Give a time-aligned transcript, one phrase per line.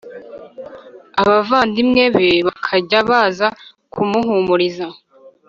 [1.21, 3.47] Abavandimwe be bakajya baza
[3.93, 4.87] kumuhumuriza